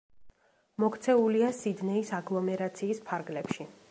მოქცეულია 0.83 1.51
სიდნეის 1.59 2.11
აგლომერაციის 2.21 3.05
ფარგლებში. 3.11 3.71